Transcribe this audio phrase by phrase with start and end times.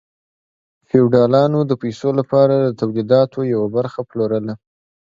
[0.87, 4.53] فیوډالانو د پیسو لپاره د تولیداتو یوه برخه پلورله.